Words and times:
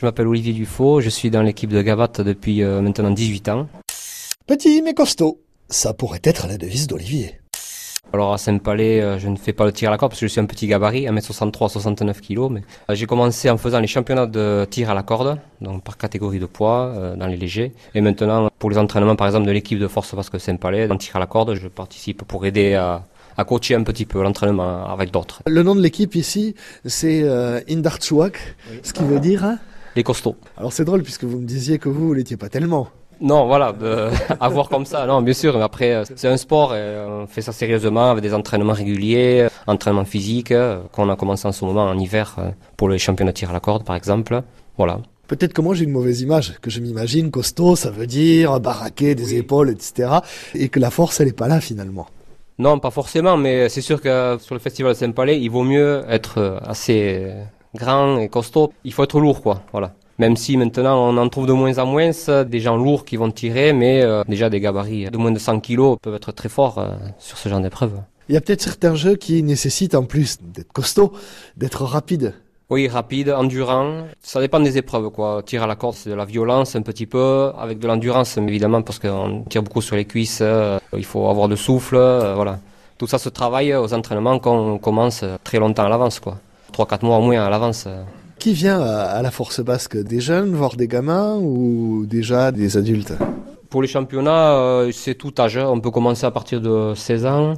Je 0.00 0.06
m'appelle 0.06 0.28
Olivier 0.28 0.52
Dufaux, 0.52 1.00
je 1.00 1.08
suis 1.08 1.28
dans 1.28 1.42
l'équipe 1.42 1.70
de 1.70 1.82
Gavat 1.82 2.12
depuis 2.18 2.62
euh, 2.62 2.80
maintenant 2.80 3.10
18 3.10 3.48
ans. 3.48 3.66
Petit 4.46 4.80
mais 4.80 4.94
costaud, 4.94 5.40
ça 5.68 5.92
pourrait 5.92 6.20
être 6.22 6.46
la 6.46 6.56
devise 6.56 6.86
d'Olivier. 6.86 7.40
Alors 8.12 8.32
à 8.32 8.38
Saint-Palais, 8.38 9.00
euh, 9.00 9.18
je 9.18 9.26
ne 9.26 9.34
fais 9.34 9.52
pas 9.52 9.64
le 9.66 9.72
tir 9.72 9.88
à 9.88 9.90
la 9.90 9.98
corde 9.98 10.12
parce 10.12 10.20
que 10.20 10.28
je 10.28 10.30
suis 10.30 10.40
un 10.40 10.44
petit 10.44 10.68
gabarit, 10.68 11.06
1m63, 11.06 11.68
69 11.68 12.20
kg. 12.20 12.48
Mais 12.48 12.62
euh, 12.88 12.94
j'ai 12.94 13.06
commencé 13.06 13.50
en 13.50 13.58
faisant 13.58 13.80
les 13.80 13.88
championnats 13.88 14.26
de 14.26 14.68
tir 14.70 14.88
à 14.88 14.94
la 14.94 15.02
corde, 15.02 15.40
donc 15.60 15.82
par 15.82 15.96
catégorie 15.96 16.38
de 16.38 16.46
poids 16.46 16.92
euh, 16.94 17.16
dans 17.16 17.26
les 17.26 17.36
légers. 17.36 17.72
Et 17.96 18.00
maintenant, 18.00 18.50
pour 18.60 18.70
les 18.70 18.78
entraînements 18.78 19.16
par 19.16 19.26
exemple 19.26 19.48
de 19.48 19.52
l'équipe 19.52 19.80
de 19.80 19.88
Force 19.88 20.14
Basque 20.14 20.38
Saint-Palais, 20.38 20.86
dans 20.86 20.96
tir 20.96 21.16
à 21.16 21.18
la 21.18 21.26
corde, 21.26 21.56
je 21.56 21.66
participe 21.66 22.22
pour 22.22 22.46
aider 22.46 22.74
à, 22.74 23.04
à 23.36 23.44
coacher 23.44 23.74
un 23.74 23.82
petit 23.82 24.06
peu 24.06 24.22
l'entraînement 24.22 24.86
avec 24.86 25.10
d'autres. 25.10 25.42
Le 25.48 25.64
nom 25.64 25.74
de 25.74 25.80
l'équipe 25.80 26.14
ici, 26.14 26.54
c'est 26.84 27.22
euh, 27.24 27.60
Indarchuak, 27.68 28.38
ce 28.84 28.92
qui 28.92 29.02
veut 29.02 29.18
dire... 29.18 29.58
Les 29.98 30.04
costauds. 30.04 30.36
Alors 30.56 30.72
c'est 30.72 30.84
drôle 30.84 31.02
puisque 31.02 31.24
vous 31.24 31.40
me 31.40 31.44
disiez 31.44 31.80
que 31.80 31.88
vous, 31.88 32.06
vous 32.06 32.14
l'étiez 32.14 32.36
pas 32.36 32.48
tellement. 32.48 32.86
Non, 33.20 33.48
voilà, 33.48 33.72
de, 33.72 34.10
à 34.40 34.48
voir 34.48 34.68
comme 34.68 34.86
ça, 34.86 35.04
non, 35.06 35.22
bien 35.22 35.34
sûr, 35.34 35.58
mais 35.58 35.64
après, 35.64 35.92
euh, 35.92 36.04
c'est 36.14 36.28
un 36.28 36.36
sport 36.36 36.72
et 36.76 37.04
on 37.04 37.26
fait 37.26 37.42
ça 37.42 37.50
sérieusement 37.50 38.12
avec 38.12 38.22
des 38.22 38.32
entraînements 38.32 38.74
réguliers, 38.74 39.40
euh, 39.40 39.48
entraînements 39.66 40.04
physiques, 40.04 40.52
euh, 40.52 40.78
qu'on 40.92 41.10
a 41.10 41.16
commencé 41.16 41.48
en 41.48 41.50
ce 41.50 41.64
moment 41.64 41.82
en 41.82 41.98
hiver 41.98 42.36
euh, 42.38 42.50
pour 42.76 42.88
les 42.88 42.98
championnats 42.98 43.32
de 43.32 43.36
tir 43.38 43.50
à 43.50 43.52
la 43.52 43.58
corde, 43.58 43.82
par 43.82 43.96
exemple. 43.96 44.40
Voilà. 44.76 45.00
Peut-être 45.26 45.52
que 45.52 45.62
moi 45.62 45.74
j'ai 45.74 45.82
une 45.82 45.90
mauvaise 45.90 46.20
image, 46.20 46.60
que 46.62 46.70
je 46.70 46.78
m'imagine 46.78 47.32
costaud, 47.32 47.74
ça 47.74 47.90
veut 47.90 48.06
dire 48.06 48.60
baraquer 48.60 49.16
des 49.16 49.34
épaules, 49.34 49.70
etc. 49.70 50.20
Et 50.54 50.68
que 50.68 50.78
la 50.78 50.92
force, 50.92 51.18
elle 51.18 51.26
est 51.26 51.32
pas 51.36 51.48
là 51.48 51.60
finalement. 51.60 52.06
Non, 52.60 52.80
pas 52.80 52.90
forcément, 52.90 53.36
mais 53.36 53.68
c'est 53.68 53.80
sûr 53.80 54.00
que 54.00 54.36
sur 54.40 54.54
le 54.54 54.58
festival 54.58 54.92
de 54.92 54.98
Saint-Palais, 54.98 55.38
il 55.40 55.48
vaut 55.48 55.62
mieux 55.62 56.02
être 56.08 56.38
euh, 56.38 56.58
assez 56.66 57.20
euh, 57.22 57.44
grand 57.78 58.18
et 58.18 58.28
costaud. 58.28 58.72
Il 58.84 58.92
faut 58.92 59.04
être 59.04 59.20
lourd, 59.20 59.40
quoi, 59.42 59.62
voilà. 59.72 59.92
Même 60.18 60.36
si 60.36 60.56
maintenant 60.56 61.08
on 61.08 61.16
en 61.16 61.28
trouve 61.28 61.46
de 61.46 61.52
moins 61.52 61.78
en 61.78 61.86
moins 61.86 62.10
des 62.44 62.60
gens 62.60 62.76
lourds 62.76 63.04
qui 63.04 63.16
vont 63.16 63.30
tirer, 63.30 63.72
mais 63.72 64.02
euh, 64.02 64.24
déjà 64.28 64.50
des 64.50 64.60
gabarits 64.60 65.10
de 65.10 65.16
moins 65.16 65.30
de 65.30 65.38
100 65.38 65.60
kilos 65.60 65.96
peuvent 66.02 66.16
être 66.16 66.32
très 66.32 66.48
forts 66.48 66.78
euh, 66.78 66.88
sur 67.18 67.38
ce 67.38 67.48
genre 67.48 67.60
d'épreuve. 67.60 67.92
Il 68.28 68.34
y 68.34 68.36
a 68.36 68.40
peut-être 68.40 68.60
certains 68.60 68.96
jeux 68.96 69.14
qui 69.14 69.42
nécessitent 69.42 69.94
en 69.94 70.04
plus 70.04 70.38
d'être 70.42 70.72
costaud, 70.72 71.12
d'être 71.56 71.84
rapide. 71.84 72.34
Oui, 72.70 72.86
rapide, 72.86 73.30
endurant. 73.30 74.04
Ça 74.20 74.40
dépend 74.40 74.60
des 74.60 74.76
épreuves, 74.76 75.08
quoi. 75.10 75.42
Tir 75.46 75.62
à 75.62 75.66
la 75.66 75.76
corde, 75.76 75.94
c'est 75.94 76.10
de 76.10 76.14
la 76.14 76.26
violence 76.26 76.76
un 76.76 76.82
petit 76.82 77.06
peu, 77.06 77.50
avec 77.58 77.78
de 77.78 77.86
l'endurance, 77.86 78.36
mais 78.36 78.48
évidemment, 78.48 78.82
parce 78.82 78.98
qu'on 78.98 79.44
tire 79.48 79.62
beaucoup 79.62 79.80
sur 79.80 79.96
les 79.96 80.04
cuisses. 80.04 80.40
euh, 80.42 80.78
il 80.94 81.04
faut 81.06 81.30
avoir 81.30 81.48
de 81.48 81.56
souffle, 81.56 81.96
euh, 81.96 82.34
voilà. 82.34 82.58
Tout 82.98 83.06
ça 83.06 83.18
se 83.18 83.30
travaille 83.30 83.74
aux 83.74 83.94
entraînements 83.94 84.38
qu'on 84.38 84.76
commence 84.78 85.24
très 85.44 85.58
longtemps 85.58 85.86
à 85.86 85.88
l'avance, 85.88 86.18
quoi. 86.20 86.36
3-4 86.72 87.04
mois 87.04 87.18
au 87.18 87.22
moins 87.22 87.44
à 87.44 87.50
l'avance. 87.50 87.86
Qui 88.38 88.52
vient 88.52 88.80
à, 88.80 89.20
la 89.22 89.30
force 89.30 89.60
basque 89.60 89.96
Des 89.96 90.20
jeunes, 90.20 90.54
voire 90.54 90.76
des 90.76 90.86
gamins 90.88 91.36
ou 91.36 92.06
déjà 92.06 92.52
des 92.52 92.76
adultes? 92.76 93.12
Pour 93.68 93.82
les 93.82 93.88
championnats, 93.88 94.52
euh, 94.54 94.92
c'est 94.92 95.14
tout 95.14 95.32
âge. 95.38 95.56
On 95.58 95.80
peut 95.80 95.90
commencer 95.90 96.24
à 96.24 96.30
partir 96.30 96.60
de 96.60 96.92
16 96.94 97.26
ans 97.26 97.54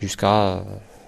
jusqu'à... 0.00 0.32
euh, 0.58 0.60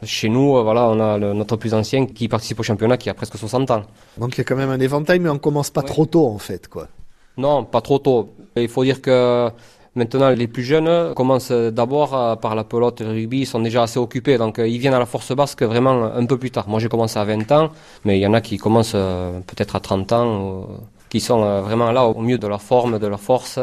Chez 0.04 0.28
nous, 0.28 0.56
euh, 0.56 0.62
voilà, 0.62 0.88
on 0.88 0.98
a 1.00 1.18
le- 1.18 1.32
notre 1.34 1.56
plus 1.56 1.72
ancien 1.74 2.06
qui 2.06 2.28
participe 2.28 2.60
au 2.60 2.62
championnat 2.62 2.96
qui 2.96 3.08
a 3.10 3.14
presque 3.14 3.36
60 3.38 3.70
ans. 3.70 3.82
Donc 4.18 4.34
il 4.34 4.38
y 4.38 4.40
a 4.40 4.44
quand 4.44 4.56
même 4.56 4.70
un 4.70 4.80
éventail, 4.80 5.18
mais 5.20 5.28
on 5.30 5.38
commence 5.38 5.70
pas 5.70 5.80
Ouais. 5.82 5.86
trop 5.86 6.04
tôt 6.06 6.26
en 6.26 6.38
fait, 6.38 6.68
quoi. 6.68 6.88
Non, 7.36 7.64
pas 7.64 7.80
trop 7.80 7.98
tôt. 7.98 8.34
Il 8.56 8.68
faut 8.68 8.84
dire 8.84 9.00
que 9.00 9.50
maintenant, 9.96 10.30
les 10.30 10.46
plus 10.46 10.62
jeunes 10.62 11.14
commencent 11.14 11.52
d'abord 11.52 12.14
euh, 12.14 12.36
par 12.36 12.54
la 12.54 12.64
pelote 12.64 13.00
le 13.00 13.10
rugby, 13.10 13.40
ils 13.40 13.46
sont 13.46 13.60
déjà 13.60 13.82
assez 13.84 13.98
occupés, 13.98 14.38
donc 14.38 14.58
euh, 14.58 14.68
ils 14.68 14.78
viennent 14.78 14.94
à 14.94 14.98
la 14.98 15.06
force 15.06 15.34
basque 15.34 15.62
vraiment 15.62 16.04
un 16.04 16.26
peu 16.26 16.38
plus 16.38 16.50
tard. 16.50 16.68
Moi, 16.68 16.80
j'ai 16.80 16.88
commencé 16.88 17.18
à 17.18 17.24
20 17.24 17.50
ans, 17.52 17.70
mais 18.04 18.18
il 18.18 18.22
y 18.22 18.26
en 18.26 18.34
a 18.34 18.40
qui 18.40 18.56
commencent 18.56 18.92
euh, 18.94 19.40
peut-être 19.46 19.76
à 19.76 19.80
30 19.80 20.12
ans, 20.12 20.68
qui 21.08 21.20
sont 21.20 21.60
vraiment 21.62 21.92
là 21.92 22.04
au 22.04 22.20
mieux 22.20 22.38
de 22.38 22.46
leur 22.46 22.62
forme, 22.62 22.98
de 22.98 23.06
leur 23.06 23.20
force. 23.20 23.58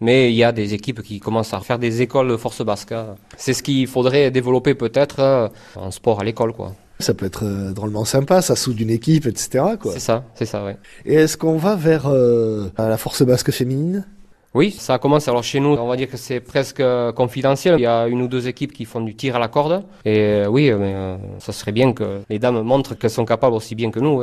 Mais 0.00 0.32
il 0.32 0.34
y 0.34 0.42
a 0.42 0.50
des 0.50 0.74
équipes 0.74 1.00
qui 1.02 1.20
commencent 1.20 1.54
à 1.54 1.60
faire 1.60 1.78
des 1.78 2.02
écoles 2.02 2.28
de 2.28 2.36
force 2.36 2.60
basque. 2.62 2.92
C'est 3.36 3.54
ce 3.54 3.62
qu'il 3.62 3.86
faudrait 3.86 4.32
développer 4.32 4.74
peut-être 4.74 5.50
en 5.76 5.90
sport 5.92 6.20
à 6.20 6.24
l'école, 6.24 6.52
quoi. 6.52 6.74
Ça 6.98 7.14
peut 7.14 7.26
être 7.26 7.44
drôlement 7.72 8.04
sympa, 8.04 8.42
ça 8.42 8.54
soude 8.54 8.80
une 8.80 8.90
équipe, 8.90 9.26
etc. 9.26 9.64
C'est 9.92 10.00
ça, 10.00 10.24
c'est 10.34 10.44
ça, 10.44 10.64
ouais. 10.64 10.76
Et 11.04 11.14
est-ce 11.14 11.36
qu'on 11.36 11.56
va 11.56 11.74
vers 11.76 12.06
euh, 12.06 12.68
la 12.78 12.96
force 12.96 13.22
basque 13.22 13.50
féminine? 13.50 14.04
Oui, 14.54 14.70
ça 14.70 14.98
commence. 14.98 15.28
Alors 15.28 15.42
chez 15.42 15.60
nous, 15.60 15.70
on 15.70 15.88
va 15.88 15.96
dire 15.96 16.10
que 16.10 16.18
c'est 16.18 16.40
presque 16.40 16.80
euh, 16.80 17.10
confidentiel. 17.12 17.76
Il 17.78 17.82
y 17.82 17.86
a 17.86 18.06
une 18.06 18.20
ou 18.20 18.28
deux 18.28 18.48
équipes 18.48 18.72
qui 18.72 18.84
font 18.84 19.00
du 19.00 19.14
tir 19.14 19.34
à 19.36 19.38
la 19.38 19.48
corde. 19.48 19.82
Et 20.04 20.18
euh, 20.18 20.46
oui, 20.46 20.70
mais 20.72 20.94
euh, 20.94 21.16
ça 21.38 21.52
serait 21.52 21.72
bien 21.72 21.94
que 21.94 22.20
les 22.28 22.38
dames 22.38 22.60
montrent 22.60 22.94
qu'elles 22.94 23.10
sont 23.10 23.24
capables 23.24 23.54
aussi 23.54 23.74
bien 23.74 23.90
que 23.90 24.00
nous. 24.00 24.22